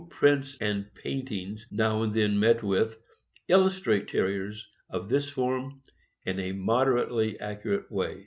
[0.03, 2.97] 875 prints and paintings now and then met with
[3.47, 5.79] illustrate Ter riers of this form
[6.25, 8.17] in a moderately accurate way.